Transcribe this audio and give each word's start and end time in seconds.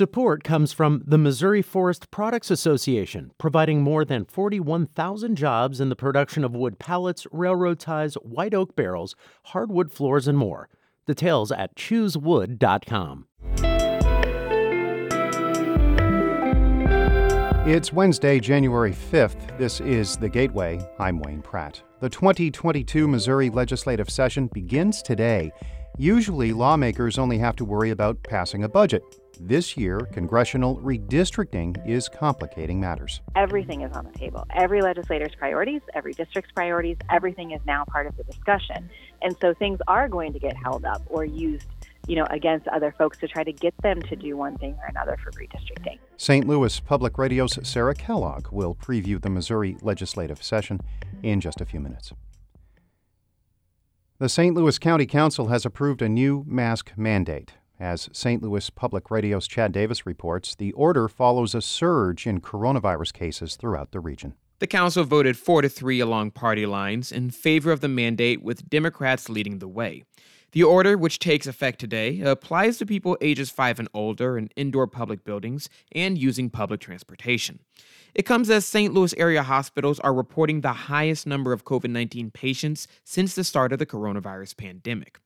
Support 0.00 0.44
comes 0.44 0.72
from 0.72 1.02
the 1.04 1.18
Missouri 1.18 1.60
Forest 1.60 2.10
Products 2.10 2.50
Association, 2.50 3.32
providing 3.36 3.82
more 3.82 4.02
than 4.02 4.24
41,000 4.24 5.36
jobs 5.36 5.78
in 5.78 5.90
the 5.90 5.94
production 5.94 6.42
of 6.42 6.56
wood 6.56 6.78
pallets, 6.78 7.26
railroad 7.30 7.78
ties, 7.78 8.14
white 8.14 8.54
oak 8.54 8.74
barrels, 8.74 9.14
hardwood 9.48 9.92
floors, 9.92 10.26
and 10.26 10.38
more. 10.38 10.70
Details 11.06 11.52
at 11.52 11.76
choosewood.com. 11.76 13.26
It's 17.68 17.92
Wednesday, 17.92 18.40
January 18.40 18.92
5th. 18.92 19.58
This 19.58 19.82
is 19.82 20.16
The 20.16 20.30
Gateway. 20.30 20.80
I'm 20.98 21.18
Wayne 21.18 21.42
Pratt. 21.42 21.82
The 22.00 22.08
2022 22.08 23.06
Missouri 23.06 23.50
legislative 23.50 24.08
session 24.08 24.48
begins 24.54 25.02
today. 25.02 25.52
Usually, 25.98 26.54
lawmakers 26.54 27.18
only 27.18 27.36
have 27.36 27.56
to 27.56 27.66
worry 27.66 27.90
about 27.90 28.22
passing 28.22 28.64
a 28.64 28.68
budget. 28.70 29.02
This 29.42 29.74
year, 29.74 30.00
congressional 30.12 30.76
redistricting 30.80 31.74
is 31.88 32.10
complicating 32.10 32.78
matters. 32.78 33.22
Everything 33.34 33.80
is 33.80 33.90
on 33.96 34.04
the 34.04 34.18
table. 34.18 34.46
Every 34.54 34.82
legislator's 34.82 35.34
priorities, 35.34 35.80
every 35.94 36.12
district's 36.12 36.52
priorities, 36.52 36.98
everything 37.10 37.52
is 37.52 37.60
now 37.64 37.86
part 37.86 38.06
of 38.06 38.14
the 38.18 38.24
discussion. 38.24 38.90
And 39.22 39.34
so 39.40 39.54
things 39.54 39.78
are 39.88 40.08
going 40.10 40.34
to 40.34 40.38
get 40.38 40.54
held 40.62 40.84
up 40.84 41.02
or 41.06 41.24
used 41.24 41.66
you 42.06 42.16
know, 42.16 42.26
against 42.28 42.68
other 42.68 42.94
folks 42.98 43.18
to 43.18 43.28
try 43.28 43.42
to 43.42 43.52
get 43.52 43.72
them 43.82 44.02
to 44.02 44.16
do 44.16 44.36
one 44.36 44.58
thing 44.58 44.76
or 44.82 44.86
another 44.88 45.16
for 45.22 45.30
redistricting. 45.32 45.98
St. 46.18 46.46
Louis 46.46 46.78
Public 46.80 47.16
Radio's 47.16 47.58
Sarah 47.66 47.94
Kellogg 47.94 48.48
will 48.50 48.74
preview 48.74 49.20
the 49.20 49.30
Missouri 49.30 49.76
legislative 49.80 50.42
session 50.42 50.80
in 51.22 51.40
just 51.40 51.62
a 51.62 51.64
few 51.64 51.80
minutes. 51.80 52.12
The 54.18 54.28
St. 54.28 54.54
Louis 54.54 54.78
County 54.78 55.06
Council 55.06 55.48
has 55.48 55.64
approved 55.64 56.02
a 56.02 56.08
new 56.08 56.44
mask 56.46 56.92
mandate. 56.96 57.54
As 57.80 58.10
St. 58.12 58.42
Louis 58.42 58.68
Public 58.68 59.10
Radio's 59.10 59.48
Chad 59.48 59.72
Davis 59.72 60.04
reports, 60.04 60.54
the 60.54 60.70
order 60.72 61.08
follows 61.08 61.54
a 61.54 61.62
surge 61.62 62.26
in 62.26 62.42
coronavirus 62.42 63.14
cases 63.14 63.56
throughout 63.56 63.92
the 63.92 64.00
region. 64.00 64.34
The 64.58 64.66
council 64.66 65.02
voted 65.04 65.38
4 65.38 65.62
to 65.62 65.68
3 65.70 65.98
along 66.00 66.32
party 66.32 66.66
lines 66.66 67.10
in 67.10 67.30
favor 67.30 67.72
of 67.72 67.80
the 67.80 67.88
mandate, 67.88 68.42
with 68.42 68.68
Democrats 68.68 69.30
leading 69.30 69.60
the 69.60 69.68
way. 69.68 70.04
The 70.52 70.62
order, 70.62 70.98
which 70.98 71.20
takes 71.20 71.46
effect 71.46 71.78
today, 71.78 72.20
applies 72.20 72.76
to 72.78 72.86
people 72.86 73.16
ages 73.22 73.48
5 73.48 73.78
and 73.78 73.88
older 73.94 74.36
in 74.36 74.50
indoor 74.56 74.86
public 74.86 75.24
buildings 75.24 75.70
and 75.92 76.18
using 76.18 76.50
public 76.50 76.80
transportation. 76.80 77.60
It 78.14 78.26
comes 78.26 78.50
as 78.50 78.66
St. 78.66 78.92
Louis 78.92 79.14
area 79.16 79.42
hospitals 79.42 80.00
are 80.00 80.12
reporting 80.12 80.60
the 80.60 80.72
highest 80.72 81.26
number 81.26 81.54
of 81.54 81.64
COVID 81.64 81.88
19 81.88 82.30
patients 82.32 82.88
since 83.04 83.34
the 83.34 83.44
start 83.44 83.72
of 83.72 83.78
the 83.78 83.86
coronavirus 83.86 84.58
pandemic. 84.58 85.18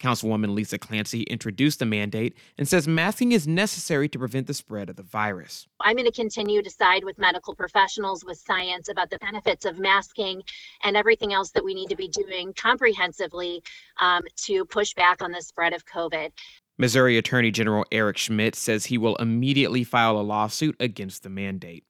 Councilwoman 0.00 0.54
Lisa 0.54 0.78
Clancy 0.78 1.22
introduced 1.24 1.78
the 1.78 1.86
mandate 1.86 2.36
and 2.58 2.66
says 2.66 2.88
masking 2.88 3.32
is 3.32 3.46
necessary 3.46 4.08
to 4.08 4.18
prevent 4.18 4.46
the 4.46 4.54
spread 4.54 4.90
of 4.90 4.96
the 4.96 5.02
virus. 5.02 5.66
I'm 5.80 5.96
going 5.96 6.06
to 6.06 6.12
continue 6.12 6.62
to 6.62 6.70
side 6.70 7.04
with 7.04 7.18
medical 7.18 7.54
professionals, 7.54 8.24
with 8.24 8.38
science 8.38 8.88
about 8.88 9.10
the 9.10 9.18
benefits 9.18 9.64
of 9.64 9.78
masking 9.78 10.42
and 10.82 10.96
everything 10.96 11.32
else 11.32 11.50
that 11.52 11.64
we 11.64 11.74
need 11.74 11.88
to 11.88 11.96
be 11.96 12.08
doing 12.08 12.52
comprehensively 12.54 13.62
um, 14.00 14.22
to 14.44 14.64
push 14.64 14.94
back 14.94 15.22
on 15.22 15.30
the 15.30 15.42
spread 15.42 15.72
of 15.72 15.84
COVID. 15.86 16.30
Missouri 16.78 17.16
Attorney 17.18 17.50
General 17.50 17.84
Eric 17.92 18.16
Schmitt 18.16 18.54
says 18.56 18.86
he 18.86 18.98
will 18.98 19.16
immediately 19.16 19.84
file 19.84 20.18
a 20.18 20.22
lawsuit 20.22 20.74
against 20.80 21.22
the 21.22 21.28
mandate. 21.28 21.84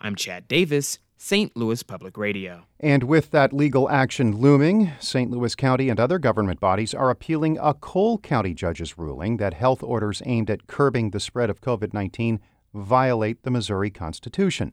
I'm 0.00 0.14
Chad 0.14 0.46
Davis, 0.46 0.98
St. 1.18 1.56
Louis 1.56 1.82
Public 1.82 2.18
Radio. 2.18 2.66
And 2.78 3.04
with 3.04 3.30
that 3.30 3.52
legal 3.52 3.88
action 3.88 4.36
looming, 4.36 4.92
St. 5.00 5.30
Louis 5.30 5.54
County 5.54 5.88
and 5.88 5.98
other 5.98 6.18
government 6.18 6.60
bodies 6.60 6.92
are 6.92 7.10
appealing 7.10 7.58
a 7.60 7.72
Cole 7.72 8.18
County 8.18 8.52
judge's 8.52 8.98
ruling 8.98 9.38
that 9.38 9.54
health 9.54 9.82
orders 9.82 10.22
aimed 10.26 10.50
at 10.50 10.66
curbing 10.66 11.10
the 11.10 11.20
spread 11.20 11.48
of 11.48 11.62
COVID 11.62 11.94
19 11.94 12.38
violate 12.74 13.42
the 13.42 13.50
Missouri 13.50 13.90
Constitution. 13.90 14.72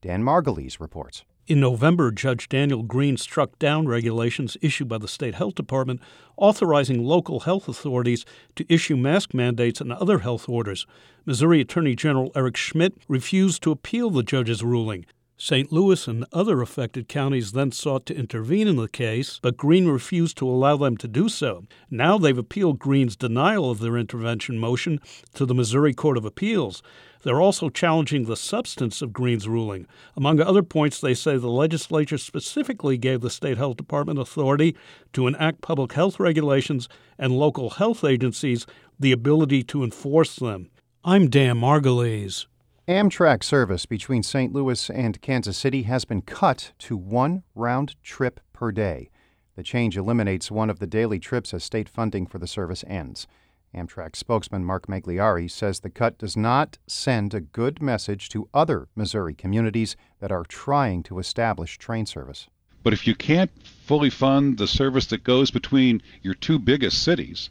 Dan 0.00 0.22
Margulies 0.22 0.78
reports. 0.78 1.24
In 1.48 1.58
November, 1.58 2.12
Judge 2.12 2.48
Daniel 2.48 2.84
Green 2.84 3.16
struck 3.16 3.58
down 3.58 3.88
regulations 3.88 4.56
issued 4.62 4.86
by 4.86 4.98
the 4.98 5.08
state 5.08 5.34
health 5.34 5.56
department 5.56 6.00
authorizing 6.36 7.02
local 7.02 7.40
health 7.40 7.68
authorities 7.68 8.24
to 8.54 8.72
issue 8.72 8.96
mask 8.96 9.34
mandates 9.34 9.80
and 9.80 9.92
other 9.92 10.20
health 10.20 10.48
orders. 10.48 10.86
Missouri 11.26 11.60
Attorney 11.60 11.96
General 11.96 12.30
Eric 12.36 12.56
Schmitt 12.56 12.94
refused 13.08 13.62
to 13.64 13.72
appeal 13.72 14.10
the 14.10 14.22
judge's 14.22 14.62
ruling. 14.62 15.04
St. 15.36 15.72
Louis 15.72 16.06
and 16.06 16.24
other 16.32 16.62
affected 16.62 17.08
counties 17.08 17.52
then 17.52 17.72
sought 17.72 18.06
to 18.06 18.14
intervene 18.14 18.68
in 18.68 18.76
the 18.76 18.86
case, 18.86 19.40
but 19.42 19.56
Green 19.56 19.88
refused 19.88 20.36
to 20.38 20.48
allow 20.48 20.76
them 20.76 20.96
to 20.98 21.08
do 21.08 21.28
so. 21.28 21.64
Now 21.90 22.16
they've 22.16 22.38
appealed 22.38 22.78
Green's 22.78 23.16
denial 23.16 23.70
of 23.70 23.80
their 23.80 23.96
intervention 23.96 24.58
motion 24.58 25.00
to 25.34 25.44
the 25.44 25.54
Missouri 25.54 25.94
Court 25.94 26.16
of 26.16 26.24
Appeals. 26.24 26.82
They're 27.22 27.40
also 27.40 27.70
challenging 27.70 28.24
the 28.24 28.36
substance 28.36 29.02
of 29.02 29.12
Green's 29.12 29.48
ruling. 29.48 29.86
Among 30.16 30.40
other 30.40 30.62
points, 30.62 31.00
they 31.00 31.14
say 31.14 31.36
the 31.36 31.48
legislature 31.48 32.18
specifically 32.18 32.98
gave 32.98 33.20
the 33.20 33.30
state 33.30 33.58
health 33.58 33.76
department 33.76 34.18
authority 34.18 34.76
to 35.12 35.26
enact 35.26 35.60
public 35.60 35.92
health 35.92 36.20
regulations 36.20 36.88
and 37.18 37.36
local 37.36 37.70
health 37.70 38.04
agencies 38.04 38.66
the 38.98 39.12
ability 39.12 39.62
to 39.64 39.82
enforce 39.82 40.36
them. 40.36 40.70
I'm 41.04 41.28
Dan 41.28 41.56
Margulies. 41.56 42.46
Amtrak 42.88 43.44
service 43.44 43.86
between 43.86 44.24
St. 44.24 44.52
Louis 44.52 44.90
and 44.90 45.20
Kansas 45.22 45.56
City 45.56 45.84
has 45.84 46.04
been 46.04 46.20
cut 46.20 46.72
to 46.80 46.96
one 46.96 47.44
round 47.54 47.94
trip 48.02 48.40
per 48.52 48.72
day. 48.72 49.08
The 49.54 49.62
change 49.62 49.96
eliminates 49.96 50.50
one 50.50 50.68
of 50.68 50.80
the 50.80 50.88
daily 50.88 51.20
trips 51.20 51.54
as 51.54 51.62
state 51.62 51.88
funding 51.88 52.26
for 52.26 52.38
the 52.38 52.48
service 52.48 52.82
ends. 52.88 53.28
Amtrak 53.72 54.16
spokesman 54.16 54.64
Marc 54.64 54.88
Magliari 54.88 55.48
says 55.48 55.78
the 55.78 55.90
cut 55.90 56.18
does 56.18 56.36
not 56.36 56.78
send 56.88 57.32
a 57.34 57.40
good 57.40 57.80
message 57.80 58.28
to 58.30 58.48
other 58.52 58.88
Missouri 58.96 59.34
communities 59.34 59.94
that 60.18 60.32
are 60.32 60.42
trying 60.42 61.04
to 61.04 61.20
establish 61.20 61.78
train 61.78 62.04
service. 62.04 62.48
But 62.82 62.92
if 62.92 63.06
you 63.06 63.14
can't 63.14 63.52
fully 63.64 64.10
fund 64.10 64.58
the 64.58 64.66
service 64.66 65.06
that 65.06 65.22
goes 65.22 65.52
between 65.52 66.02
your 66.22 66.34
two 66.34 66.58
biggest 66.58 67.04
cities, 67.04 67.48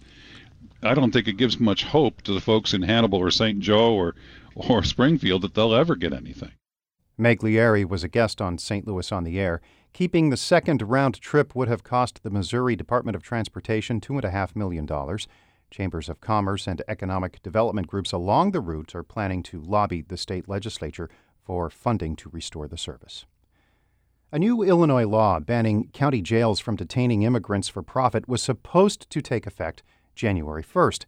I 0.84 0.94
don't 0.94 1.12
think 1.12 1.28
it 1.28 1.38
gives 1.38 1.60
much 1.60 1.86
hope 1.86 2.22
to 2.24 2.34
the 2.34 2.42
folks 2.42 2.74
in 2.74 2.82
Hannibal 2.82 3.20
or 3.20 3.32
St. 3.32 3.60
Joe 3.60 3.94
or, 3.94 4.16
or 4.70 4.84
Springfield 4.84 5.42
that 5.44 5.54
they'll 5.54 5.74
ever 5.74 5.96
get 5.96 6.14
anything. 6.14 6.52
Magliari 7.20 7.86
was 7.88 8.04
a 8.04 8.08
guest 8.08 8.42
on 8.42 8.58
St. 8.58 8.88
Louis 8.88 9.12
on 9.12 9.24
the 9.24 9.40
Air. 9.40 9.62
Keeping 9.94 10.30
the 10.30 10.38
second 10.38 10.82
round 10.82 11.20
trip 11.22 11.54
would 11.56 11.68
have 11.68 11.84
cost 11.84 12.24
the 12.24 12.30
Missouri 12.30 12.76
Department 12.76 13.16
of 13.16 13.24
Transportation 13.24 14.02
$2.5 14.02 14.56
million. 14.56 14.88
Chambers 15.70 16.10
of 16.10 16.22
Commerce 16.22 16.68
and 16.68 16.82
economic 16.88 17.42
development 17.44 17.88
groups 17.88 18.12
along 18.12 18.52
the 18.52 18.60
route 18.60 18.96
are 18.96 19.04
planning 19.04 19.44
to 19.44 19.62
lobby 19.62 20.02
the 20.02 20.18
state 20.18 20.50
legislature 20.50 21.10
for 21.44 21.70
funding 21.70 22.16
to 22.16 22.30
restore 22.30 22.68
the 22.68 22.78
service. 22.78 23.26
A 24.32 24.40
new 24.40 24.64
Illinois 24.64 25.06
law 25.06 25.40
banning 25.40 25.90
county 25.94 26.22
jails 26.22 26.60
from 26.60 26.78
detaining 26.78 27.24
immigrants 27.24 27.68
for 27.68 27.84
profit 27.84 28.28
was 28.28 28.42
supposed 28.42 29.10
to 29.10 29.22
take 29.22 29.46
effect 29.46 29.84
January 30.16 30.64
1st. 30.64 31.06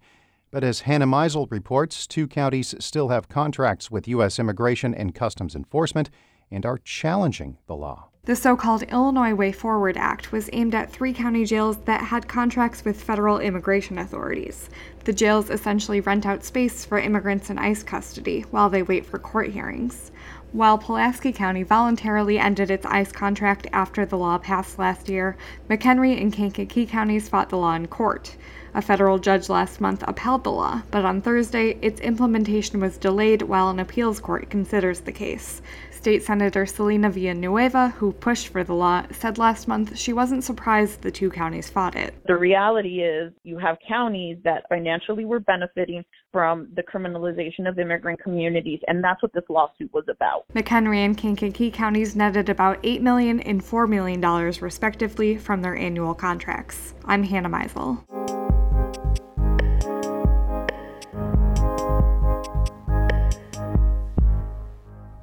But 0.53 0.63
as 0.63 0.81
Hannah 0.81 1.07
Meisel 1.07 1.49
reports, 1.49 2.05
two 2.05 2.27
counties 2.27 2.75
still 2.77 3.09
have 3.09 3.27
contracts 3.27 3.89
with 3.89 4.07
U.S. 4.07 4.37
Immigration 4.37 4.93
and 4.93 5.15
Customs 5.15 5.55
Enforcement 5.55 6.11
and 6.51 6.63
are 6.63 6.77
challenging 6.77 7.57
the 7.65 7.75
law. 7.75 8.09
The 8.25 8.35
so 8.35 8.55
called 8.55 8.83
Illinois 8.83 9.33
Way 9.33 9.51
Forward 9.51 9.97
Act 9.97 10.31
was 10.31 10.51
aimed 10.53 10.75
at 10.75 10.91
three 10.91 11.11
county 11.11 11.43
jails 11.43 11.77
that 11.85 12.01
had 12.01 12.27
contracts 12.27 12.85
with 12.85 13.01
federal 13.01 13.39
immigration 13.39 13.97
authorities. 13.97 14.69
The 15.05 15.11
jails 15.11 15.49
essentially 15.49 16.01
rent 16.01 16.27
out 16.27 16.43
space 16.43 16.85
for 16.85 16.99
immigrants 16.99 17.49
in 17.49 17.57
ICE 17.57 17.81
custody 17.81 18.41
while 18.51 18.69
they 18.69 18.83
wait 18.83 19.07
for 19.07 19.17
court 19.17 19.49
hearings. 19.49 20.11
While 20.53 20.77
Pulaski 20.77 21.33
County 21.33 21.63
voluntarily 21.63 22.37
ended 22.37 22.69
its 22.69 22.85
ICE 22.85 23.11
contract 23.11 23.65
after 23.73 24.05
the 24.05 24.19
law 24.19 24.37
passed 24.37 24.77
last 24.77 25.09
year, 25.09 25.35
McHenry 25.67 26.21
and 26.21 26.31
Kankakee 26.31 26.85
counties 26.85 27.27
fought 27.27 27.49
the 27.49 27.57
law 27.57 27.73
in 27.73 27.87
court. 27.87 28.35
A 28.75 28.81
federal 28.83 29.17
judge 29.17 29.49
last 29.49 29.81
month 29.81 30.03
upheld 30.07 30.43
the 30.43 30.51
law, 30.51 30.83
but 30.91 31.05
on 31.05 31.21
Thursday, 31.21 31.79
its 31.81 31.99
implementation 32.01 32.79
was 32.79 32.99
delayed 32.99 33.41
while 33.41 33.69
an 33.69 33.79
appeals 33.79 34.19
court 34.19 34.51
considers 34.51 35.00
the 35.00 35.11
case. 35.11 35.63
State 36.03 36.21
Senator 36.21 36.65
Celina 36.65 37.09
Villanueva, 37.09 37.88
who 37.97 38.11
pushed 38.11 38.50
for 38.50 38.61
the 38.61 38.73
law, 38.73 39.05
said 39.09 39.38
last 39.38 39.69
month 39.69 39.97
she 39.97 40.11
wasn't 40.11 40.44
surprised 40.44 41.01
the 41.01 41.09
two 41.09 41.29
counties 41.29 41.69
fought 41.69 41.95
it. 41.95 42.13
The 42.27 42.35
reality 42.35 43.01
is 43.01 43.31
you 43.45 43.57
have 43.59 43.77
counties 43.88 44.35
that 44.44 44.65
financially 44.67 45.23
were 45.23 45.39
benefiting 45.39 46.03
from 46.33 46.67
the 46.75 46.83
criminalization 46.83 47.69
of 47.69 47.79
immigrant 47.79 48.21
communities, 48.21 48.81
and 48.88 49.01
that's 49.01 49.23
what 49.23 49.31
this 49.31 49.45
lawsuit 49.47 49.94
was 49.94 50.03
about. 50.09 50.44
McHenry 50.53 51.05
and 51.05 51.17
Kankakee 51.17 51.71
counties 51.71 52.17
netted 52.17 52.49
about 52.49 52.83
$8 52.83 52.99
million 52.99 53.39
and 53.39 53.63
$4 53.63 53.88
million, 53.88 54.19
respectively, 54.59 55.38
from 55.38 55.61
their 55.61 55.77
annual 55.77 56.13
contracts. 56.13 56.95
I'm 57.06 57.23
Hannah 57.23 57.49
Meisel. 57.49 58.32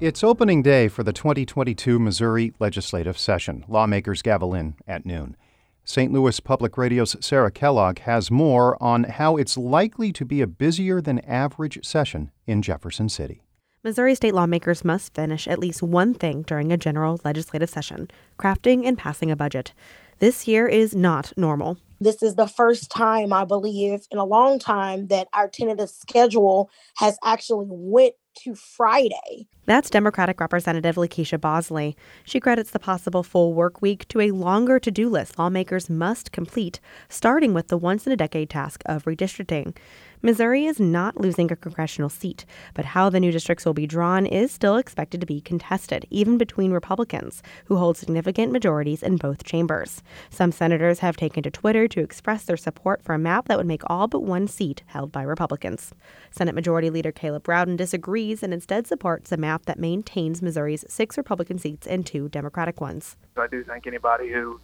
It's 0.01 0.23
opening 0.23 0.63
day 0.63 0.87
for 0.87 1.03
the 1.03 1.13
2022 1.13 1.99
Missouri 1.99 2.53
legislative 2.57 3.19
session. 3.19 3.63
Lawmakers 3.67 4.23
gavel 4.23 4.55
in 4.55 4.73
at 4.87 5.05
noon. 5.05 5.37
St. 5.83 6.11
Louis 6.11 6.39
Public 6.39 6.75
Radio's 6.75 7.15
Sarah 7.19 7.51
Kellogg 7.51 7.99
has 7.99 8.31
more 8.31 8.81
on 8.81 9.03
how 9.03 9.37
it's 9.37 9.59
likely 9.59 10.11
to 10.13 10.25
be 10.25 10.41
a 10.41 10.47
busier 10.47 11.01
than 11.01 11.19
average 11.19 11.85
session 11.85 12.31
in 12.47 12.63
Jefferson 12.63 13.09
City. 13.09 13.43
Missouri 13.83 14.15
state 14.15 14.33
lawmakers 14.33 14.83
must 14.83 15.13
finish 15.13 15.47
at 15.47 15.59
least 15.59 15.83
one 15.83 16.15
thing 16.15 16.41
during 16.41 16.71
a 16.71 16.77
general 16.77 17.21
legislative 17.23 17.69
session 17.69 18.09
crafting 18.39 18.87
and 18.87 18.97
passing 18.97 19.29
a 19.29 19.35
budget. 19.35 19.71
This 20.17 20.47
year 20.47 20.67
is 20.67 20.95
not 20.95 21.31
normal. 21.37 21.77
This 22.01 22.23
is 22.23 22.33
the 22.33 22.47
first 22.47 22.89
time, 22.89 23.31
I 23.31 23.45
believe, 23.45 24.07
in 24.09 24.17
a 24.17 24.25
long 24.25 24.57
time 24.57 25.05
that 25.07 25.27
our 25.33 25.47
tentative 25.47 25.91
schedule 25.91 26.71
has 26.97 27.15
actually 27.23 27.67
went 27.69 28.15
to 28.39 28.55
Friday. 28.55 29.47
That's 29.67 29.91
Democratic 29.91 30.39
Representative 30.39 30.95
LaKeySha 30.95 31.39
Bosley. 31.39 31.95
She 32.23 32.39
credits 32.39 32.71
the 32.71 32.79
possible 32.79 33.21
full 33.21 33.53
work 33.53 33.83
week 33.83 34.07
to 34.07 34.19
a 34.19 34.31
longer 34.31 34.79
to 34.79 34.89
do 34.89 35.09
list 35.09 35.37
lawmakers 35.37 35.91
must 35.91 36.31
complete, 36.31 36.79
starting 37.07 37.53
with 37.53 37.67
the 37.67 37.77
once 37.77 38.07
in 38.07 38.13
a 38.13 38.17
decade 38.17 38.49
task 38.49 38.81
of 38.87 39.03
redistricting. 39.03 39.75
Missouri 40.23 40.67
is 40.67 40.79
not 40.79 41.19
losing 41.19 41.51
a 41.51 41.55
congressional 41.55 42.09
seat, 42.09 42.45
but 42.75 42.85
how 42.85 43.09
the 43.09 43.19
new 43.19 43.31
districts 43.31 43.65
will 43.65 43.73
be 43.73 43.87
drawn 43.87 44.27
is 44.27 44.51
still 44.51 44.77
expected 44.77 45.19
to 45.19 45.25
be 45.25 45.41
contested, 45.41 46.05
even 46.11 46.37
between 46.37 46.71
Republicans, 46.71 47.41
who 47.65 47.77
hold 47.77 47.97
significant 47.97 48.51
majorities 48.51 49.01
in 49.01 49.17
both 49.17 49.43
chambers. 49.43 50.03
Some 50.29 50.51
senators 50.51 50.99
have 50.99 51.17
taken 51.17 51.41
to 51.41 51.49
Twitter 51.49 51.87
to 51.87 52.01
express 52.01 52.43
their 52.43 52.55
support 52.55 53.01
for 53.01 53.15
a 53.15 53.19
map 53.19 53.47
that 53.47 53.57
would 53.57 53.65
make 53.65 53.81
all 53.87 54.07
but 54.07 54.21
one 54.21 54.47
seat 54.47 54.83
held 54.85 55.11
by 55.11 55.23
Republicans. 55.23 55.91
Senate 56.29 56.53
Majority 56.53 56.91
Leader 56.91 57.11
Caleb 57.11 57.47
Rowden 57.47 57.75
disagrees 57.75 58.43
and 58.43 58.53
instead 58.53 58.85
supports 58.85 59.31
a 59.31 59.37
map 59.37 59.65
that 59.65 59.79
maintains 59.79 60.43
Missouri's 60.43 60.85
six 60.87 61.17
Republican 61.17 61.57
seats 61.57 61.87
and 61.87 62.05
two 62.05 62.29
Democratic 62.29 62.79
ones. 62.79 63.17
I 63.37 63.47
do 63.47 63.63
think 63.63 63.87
anybody 63.87 64.31
who 64.31 64.59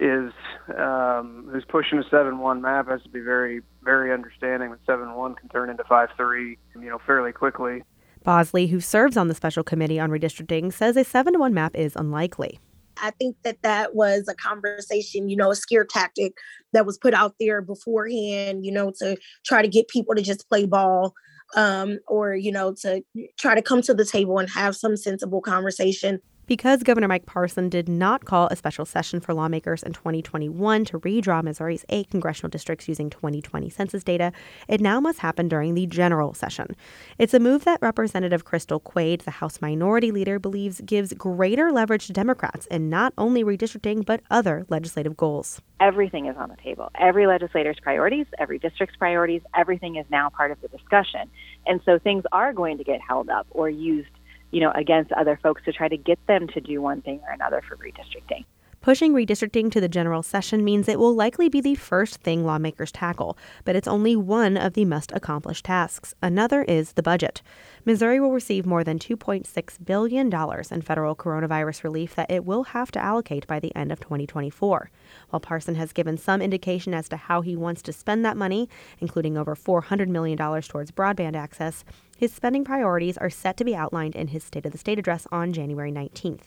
is 0.00 0.32
um, 0.76 1.48
who's 1.52 1.64
pushing 1.68 1.98
a 1.98 2.08
seven-one 2.08 2.62
map 2.62 2.88
has 2.88 3.02
to 3.02 3.08
be 3.08 3.20
very, 3.20 3.60
very 3.82 4.12
understanding 4.12 4.70
that 4.70 4.80
seven-one 4.86 5.34
can 5.34 5.48
turn 5.50 5.70
into 5.70 5.84
five-three, 5.84 6.58
you 6.74 6.88
know, 6.88 6.98
fairly 7.06 7.32
quickly. 7.32 7.82
Bosley, 8.24 8.66
who 8.66 8.80
serves 8.80 9.16
on 9.16 9.28
the 9.28 9.34
special 9.34 9.62
committee 9.62 10.00
on 10.00 10.10
redistricting, 10.10 10.72
says 10.72 10.96
a 10.96 11.04
seven-one 11.04 11.54
map 11.54 11.76
is 11.76 11.94
unlikely. 11.96 12.58
I 13.02 13.10
think 13.12 13.36
that 13.44 13.62
that 13.62 13.94
was 13.94 14.28
a 14.28 14.34
conversation, 14.34 15.28
you 15.28 15.36
know, 15.36 15.50
a 15.50 15.56
scare 15.56 15.84
tactic 15.84 16.34
that 16.72 16.84
was 16.84 16.98
put 16.98 17.14
out 17.14 17.34
there 17.40 17.62
beforehand, 17.62 18.64
you 18.64 18.72
know, 18.72 18.92
to 18.98 19.16
try 19.46 19.62
to 19.62 19.68
get 19.68 19.88
people 19.88 20.14
to 20.14 20.22
just 20.22 20.48
play 20.48 20.66
ball 20.66 21.14
um, 21.56 21.98
or, 22.08 22.34
you 22.34 22.52
know, 22.52 22.74
to 22.82 23.02
try 23.38 23.54
to 23.54 23.62
come 23.62 23.80
to 23.82 23.94
the 23.94 24.04
table 24.04 24.38
and 24.38 24.50
have 24.50 24.76
some 24.76 24.96
sensible 24.96 25.40
conversation. 25.40 26.20
Because 26.50 26.82
Governor 26.82 27.06
Mike 27.06 27.26
Parson 27.26 27.68
did 27.68 27.88
not 27.88 28.24
call 28.24 28.48
a 28.48 28.56
special 28.56 28.84
session 28.84 29.20
for 29.20 29.32
lawmakers 29.32 29.84
in 29.84 29.92
2021 29.92 30.84
to 30.86 30.98
redraw 30.98 31.44
Missouri's 31.44 31.84
eight 31.90 32.10
congressional 32.10 32.50
districts 32.50 32.88
using 32.88 33.08
2020 33.08 33.70
census 33.70 34.02
data, 34.02 34.32
it 34.66 34.80
now 34.80 34.98
must 34.98 35.20
happen 35.20 35.46
during 35.46 35.74
the 35.74 35.86
general 35.86 36.34
session. 36.34 36.74
It's 37.18 37.34
a 37.34 37.38
move 37.38 37.62
that 37.66 37.78
Representative 37.80 38.44
Crystal 38.44 38.80
Quade, 38.80 39.20
the 39.20 39.30
House 39.30 39.60
Minority 39.62 40.10
Leader, 40.10 40.40
believes 40.40 40.80
gives 40.80 41.12
greater 41.12 41.70
leverage 41.70 42.08
to 42.08 42.12
Democrats 42.12 42.66
in 42.66 42.90
not 42.90 43.12
only 43.16 43.44
redistricting 43.44 44.04
but 44.04 44.20
other 44.28 44.66
legislative 44.68 45.16
goals. 45.16 45.60
Everything 45.78 46.26
is 46.26 46.36
on 46.36 46.48
the 46.48 46.56
table. 46.56 46.90
Every 46.98 47.28
legislator's 47.28 47.78
priorities, 47.80 48.26
every 48.40 48.58
district's 48.58 48.96
priorities, 48.96 49.42
everything 49.54 49.94
is 49.94 50.06
now 50.10 50.30
part 50.30 50.50
of 50.50 50.60
the 50.62 50.68
discussion. 50.68 51.30
And 51.68 51.80
so 51.84 52.00
things 52.00 52.24
are 52.32 52.52
going 52.52 52.76
to 52.78 52.82
get 52.82 53.00
held 53.00 53.28
up 53.28 53.46
or 53.52 53.70
used 53.70 54.10
you 54.50 54.60
know, 54.60 54.72
against 54.74 55.12
other 55.12 55.38
folks 55.42 55.62
to 55.64 55.72
try 55.72 55.88
to 55.88 55.96
get 55.96 56.18
them 56.26 56.48
to 56.48 56.60
do 56.60 56.80
one 56.80 57.02
thing 57.02 57.20
or 57.26 57.32
another 57.32 57.62
for 57.68 57.76
redistricting. 57.76 58.44
Pushing 58.82 59.12
redistricting 59.12 59.70
to 59.70 59.78
the 59.78 59.90
general 59.90 60.22
session 60.22 60.64
means 60.64 60.88
it 60.88 60.98
will 60.98 61.14
likely 61.14 61.50
be 61.50 61.60
the 61.60 61.74
first 61.74 62.16
thing 62.22 62.46
lawmakers 62.46 62.90
tackle, 62.90 63.36
but 63.66 63.76
it's 63.76 63.86
only 63.86 64.16
one 64.16 64.56
of 64.56 64.72
the 64.72 64.86
must 64.86 65.12
accomplish 65.12 65.62
tasks. 65.62 66.14
Another 66.22 66.62
is 66.62 66.94
the 66.94 67.02
budget. 67.02 67.42
Missouri 67.84 68.18
will 68.18 68.32
receive 68.32 68.64
more 68.64 68.82
than 68.82 68.98
$2.6 68.98 69.84
billion 69.84 70.32
in 70.70 70.80
federal 70.80 71.14
coronavirus 71.14 71.84
relief 71.84 72.14
that 72.14 72.30
it 72.30 72.46
will 72.46 72.62
have 72.64 72.90
to 72.92 72.98
allocate 72.98 73.46
by 73.46 73.60
the 73.60 73.74
end 73.76 73.92
of 73.92 74.00
2024. 74.00 74.90
While 75.28 75.40
Parson 75.40 75.74
has 75.74 75.92
given 75.92 76.16
some 76.16 76.40
indication 76.40 76.94
as 76.94 77.06
to 77.10 77.18
how 77.18 77.42
he 77.42 77.56
wants 77.56 77.82
to 77.82 77.92
spend 77.92 78.24
that 78.24 78.38
money, 78.38 78.66
including 78.98 79.36
over 79.36 79.54
$400 79.54 80.08
million 80.08 80.38
towards 80.38 80.90
broadband 80.90 81.36
access, 81.36 81.84
his 82.20 82.34
spending 82.34 82.64
priorities 82.64 83.16
are 83.16 83.30
set 83.30 83.56
to 83.56 83.64
be 83.64 83.74
outlined 83.74 84.14
in 84.14 84.28
his 84.28 84.44
State 84.44 84.66
of 84.66 84.72
the 84.72 84.76
State 84.76 84.98
address 84.98 85.26
on 85.32 85.54
January 85.54 85.90
19th. 85.90 86.42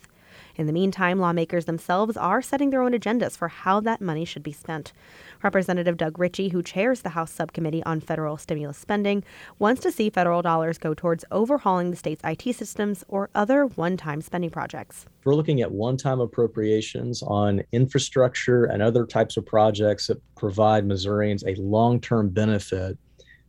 In 0.55 0.67
the 0.67 0.71
meantime, 0.71 1.17
lawmakers 1.17 1.65
themselves 1.65 2.15
are 2.15 2.43
setting 2.43 2.69
their 2.69 2.83
own 2.83 2.91
agendas 2.91 3.35
for 3.35 3.47
how 3.47 3.79
that 3.79 3.99
money 3.99 4.23
should 4.23 4.43
be 4.43 4.51
spent. 4.51 4.93
Representative 5.41 5.97
Doug 5.97 6.19
Richey, 6.19 6.49
who 6.49 6.61
chairs 6.61 7.01
the 7.01 7.09
House 7.09 7.31
Subcommittee 7.31 7.81
on 7.85 8.01
Federal 8.01 8.37
Stimulus 8.37 8.77
Spending, 8.77 9.23
wants 9.57 9.81
to 9.81 9.91
see 9.91 10.11
federal 10.11 10.43
dollars 10.43 10.77
go 10.77 10.93
towards 10.93 11.25
overhauling 11.31 11.89
the 11.89 11.97
state's 11.97 12.21
IT 12.23 12.55
systems 12.55 13.03
or 13.07 13.31
other 13.33 13.65
one 13.65 13.97
time 13.97 14.21
spending 14.21 14.51
projects. 14.51 15.07
We're 15.25 15.33
looking 15.33 15.61
at 15.61 15.71
one 15.71 15.97
time 15.97 16.19
appropriations 16.19 17.23
on 17.23 17.63
infrastructure 17.71 18.65
and 18.65 18.83
other 18.83 19.07
types 19.07 19.37
of 19.37 19.45
projects 19.47 20.05
that 20.05 20.21
provide 20.35 20.85
Missourians 20.85 21.43
a 21.47 21.55
long 21.55 21.99
term 21.99 22.29
benefit 22.29 22.95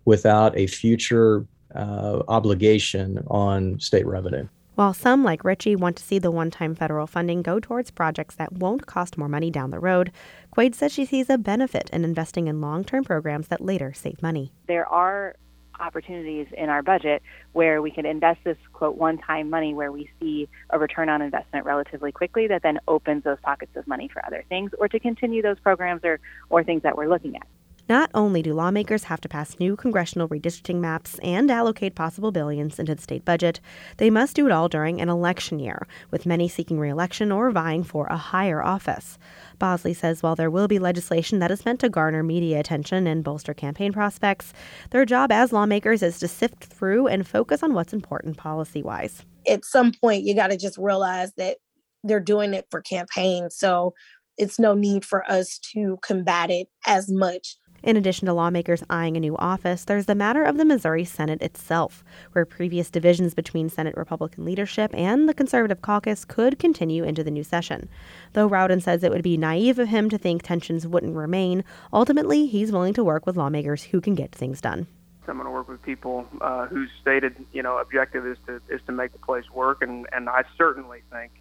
without 0.06 0.56
a 0.56 0.66
future 0.66 1.46
uh, 1.74 2.22
obligation 2.28 3.24
on 3.28 3.78
state 3.80 4.06
revenue. 4.06 4.48
While 4.74 4.92
some, 4.92 5.22
like 5.22 5.44
Richey, 5.44 5.76
want 5.76 5.96
to 5.98 6.02
see 6.02 6.18
the 6.18 6.32
one 6.32 6.50
time 6.50 6.74
federal 6.74 7.06
funding 7.06 7.42
go 7.42 7.60
towards 7.60 7.92
projects 7.92 8.34
that 8.36 8.52
won't 8.52 8.86
cost 8.86 9.16
more 9.16 9.28
money 9.28 9.48
down 9.48 9.70
the 9.70 9.78
road, 9.78 10.10
Quade 10.50 10.74
says 10.74 10.92
she 10.92 11.04
sees 11.04 11.30
a 11.30 11.38
benefit 11.38 11.88
in 11.92 12.04
investing 12.04 12.48
in 12.48 12.60
long 12.60 12.82
term 12.82 13.04
programs 13.04 13.48
that 13.48 13.60
later 13.60 13.92
save 13.92 14.20
money. 14.20 14.52
There 14.66 14.86
are 14.88 15.36
opportunities 15.80 16.46
in 16.56 16.68
our 16.68 16.82
budget 16.82 17.22
where 17.52 17.82
we 17.82 17.90
can 17.90 18.06
invest 18.06 18.40
this 18.44 18.56
quote 18.72 18.96
one 18.96 19.18
time 19.18 19.50
money 19.50 19.74
where 19.74 19.92
we 19.92 20.10
see 20.20 20.48
a 20.70 20.78
return 20.78 21.08
on 21.08 21.22
investment 21.22 21.66
relatively 21.66 22.12
quickly 22.12 22.46
that 22.48 22.62
then 22.62 22.78
opens 22.88 23.24
those 23.24 23.38
pockets 23.42 23.76
of 23.76 23.86
money 23.86 24.08
for 24.12 24.24
other 24.26 24.44
things 24.48 24.72
or 24.78 24.88
to 24.88 24.98
continue 24.98 25.42
those 25.42 25.58
programs 25.60 26.02
or, 26.04 26.20
or 26.50 26.64
things 26.64 26.82
that 26.82 26.96
we're 26.96 27.08
looking 27.08 27.36
at. 27.36 27.46
Not 27.86 28.10
only 28.14 28.40
do 28.40 28.54
lawmakers 28.54 29.04
have 29.04 29.20
to 29.20 29.28
pass 29.28 29.58
new 29.60 29.76
congressional 29.76 30.26
redistricting 30.26 30.76
maps 30.76 31.18
and 31.22 31.50
allocate 31.50 31.94
possible 31.94 32.32
billions 32.32 32.78
into 32.78 32.94
the 32.94 33.02
state 33.02 33.26
budget, 33.26 33.60
they 33.98 34.08
must 34.08 34.34
do 34.34 34.46
it 34.46 34.52
all 34.52 34.70
during 34.70 35.02
an 35.02 35.10
election 35.10 35.58
year, 35.58 35.86
with 36.10 36.24
many 36.24 36.48
seeking 36.48 36.78
reelection 36.78 37.30
or 37.30 37.50
vying 37.50 37.84
for 37.84 38.06
a 38.06 38.16
higher 38.16 38.62
office. 38.62 39.18
Bosley 39.58 39.92
says 39.92 40.22
while 40.22 40.34
there 40.34 40.50
will 40.50 40.66
be 40.66 40.78
legislation 40.78 41.40
that 41.40 41.50
is 41.50 41.66
meant 41.66 41.78
to 41.80 41.90
garner 41.90 42.22
media 42.22 42.58
attention 42.58 43.06
and 43.06 43.22
bolster 43.22 43.52
campaign 43.52 43.92
prospects, 43.92 44.54
their 44.88 45.04
job 45.04 45.30
as 45.30 45.52
lawmakers 45.52 46.02
is 46.02 46.18
to 46.20 46.26
sift 46.26 46.64
through 46.64 47.06
and 47.06 47.28
focus 47.28 47.62
on 47.62 47.74
what's 47.74 47.92
important 47.92 48.38
policy 48.38 48.82
wise. 48.82 49.26
At 49.46 49.66
some 49.66 49.92
point, 49.92 50.24
you 50.24 50.34
got 50.34 50.50
to 50.50 50.56
just 50.56 50.78
realize 50.78 51.34
that 51.36 51.58
they're 52.02 52.18
doing 52.18 52.54
it 52.54 52.66
for 52.70 52.80
campaigns. 52.80 53.56
So 53.58 53.92
it's 54.38 54.58
no 54.58 54.74
need 54.74 55.04
for 55.04 55.30
us 55.30 55.58
to 55.74 55.98
combat 56.02 56.50
it 56.50 56.68
as 56.86 57.10
much 57.10 57.56
in 57.84 57.98
addition 57.98 58.26
to 58.26 58.32
lawmakers 58.32 58.82
eyeing 58.88 59.16
a 59.16 59.20
new 59.20 59.36
office, 59.36 59.84
there's 59.84 60.06
the 60.06 60.14
matter 60.14 60.42
of 60.42 60.56
the 60.56 60.64
Missouri 60.64 61.04
Senate 61.04 61.42
itself, 61.42 62.02
where 62.32 62.46
previous 62.46 62.90
divisions 62.90 63.34
between 63.34 63.68
Senate 63.68 63.94
Republican 63.96 64.44
leadership 64.44 64.90
and 64.94 65.28
the 65.28 65.34
conservative 65.34 65.82
caucus 65.82 66.24
could 66.24 66.58
continue 66.58 67.04
into 67.04 67.22
the 67.22 67.30
new 67.30 67.44
session. 67.44 67.88
Though 68.32 68.46
Rowden 68.46 68.80
says 68.80 69.04
it 69.04 69.10
would 69.10 69.22
be 69.22 69.36
naive 69.36 69.78
of 69.78 69.88
him 69.88 70.08
to 70.08 70.18
think 70.18 70.42
tensions 70.42 70.86
wouldn't 70.86 71.14
remain, 71.14 71.62
ultimately 71.92 72.46
he's 72.46 72.72
willing 72.72 72.94
to 72.94 73.04
work 73.04 73.26
with 73.26 73.36
lawmakers 73.36 73.84
who 73.84 74.00
can 74.00 74.14
get 74.14 74.32
things 74.32 74.62
done. 74.62 74.86
I'm 75.28 75.36
going 75.36 75.46
to 75.46 75.50
work 75.50 75.68
with 75.68 75.82
people 75.82 76.26
uh, 76.40 76.66
whose 76.66 76.90
stated, 77.00 77.36
you 77.52 77.62
know, 77.62 77.78
objective 77.78 78.26
is 78.26 78.36
to 78.46 78.60
is 78.68 78.80
to 78.86 78.92
make 78.92 79.12
the 79.12 79.18
place 79.18 79.50
work, 79.50 79.82
and 79.82 80.06
and 80.12 80.28
I 80.28 80.44
certainly 80.58 81.02
think 81.10 81.32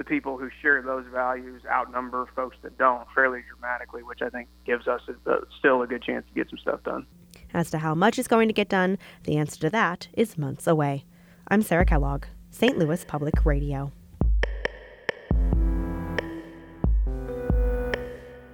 the 0.00 0.04
people 0.04 0.38
who 0.38 0.48
share 0.62 0.80
those 0.80 1.04
values 1.12 1.60
outnumber 1.70 2.26
folks 2.34 2.56
that 2.62 2.78
don't 2.78 3.06
fairly 3.14 3.40
dramatically, 3.46 4.02
which 4.02 4.22
I 4.22 4.30
think 4.30 4.48
gives 4.64 4.88
us 4.88 5.02
a, 5.26 5.40
still 5.58 5.82
a 5.82 5.86
good 5.86 6.02
chance 6.02 6.24
to 6.26 6.32
get 6.32 6.48
some 6.48 6.58
stuff 6.58 6.82
done. 6.84 7.04
As 7.52 7.70
to 7.72 7.76
how 7.76 7.94
much 7.94 8.18
is 8.18 8.26
going 8.26 8.48
to 8.48 8.54
get 8.54 8.70
done, 8.70 8.96
the 9.24 9.36
answer 9.36 9.60
to 9.60 9.68
that 9.68 10.08
is 10.14 10.38
months 10.38 10.66
away. 10.66 11.04
I'm 11.48 11.60
Sarah 11.60 11.84
Kellogg, 11.84 12.24
St. 12.50 12.78
Louis 12.78 13.04
Public 13.04 13.44
Radio. 13.44 13.92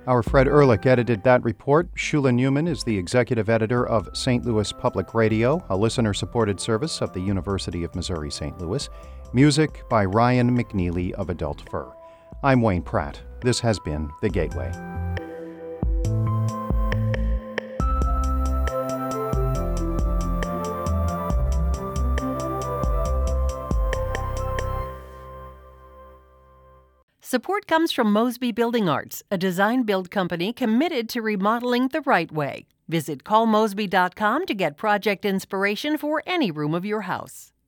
Our 0.09 0.25
Fred 0.25 0.49
Ehrlich 0.49 0.85
edited 0.85 1.23
that 1.23 1.45
report. 1.45 1.95
Shula 1.95 2.33
Neuman 2.33 2.69
is 2.69 2.83
the 2.83 2.99
executive 2.99 3.49
editor 3.49 3.87
of 3.87 4.09
St. 4.15 4.45
Louis 4.45 4.73
Public 4.73 5.15
Radio, 5.15 5.65
a 5.69 5.76
listener 5.76 6.12
supported 6.12 6.59
service 6.59 7.00
of 7.00 7.12
the 7.12 7.21
University 7.21 7.85
of 7.85 7.95
Missouri 7.95 8.33
St. 8.33 8.59
Louis. 8.61 8.88
Music 9.37 9.87
by 9.90 10.02
Ryan 10.02 10.57
McNeely 10.57 11.12
of 11.12 11.28
Adult 11.28 11.69
Fur. 11.69 11.93
I'm 12.43 12.62
Wayne 12.62 12.81
Pratt. 12.81 13.21
This 13.43 13.61
has 13.61 13.78
been 13.78 14.11
The 14.23 14.31
Gateway. 14.31 14.73
Support 27.21 27.66
comes 27.66 27.93
from 27.93 28.11
Mosby 28.11 28.52
Building 28.52 28.88
Arts, 28.88 29.23
a 29.31 29.37
design 29.37 29.83
build 29.83 30.11
company 30.11 30.55
committed 30.55 31.11
to 31.11 31.21
remodeling 31.21 31.88
the 31.88 32.00
right 32.00 32.33
way. 32.33 32.64
Visit 32.88 33.23
callmosby.com 33.23 34.47
to 34.47 34.55
get 34.55 34.78
project 34.78 35.26
inspiration 35.26 35.99
for 35.99 36.23
any 36.25 36.50
room 36.50 36.73
of 36.73 36.87
your 36.87 37.02
house. 37.02 37.52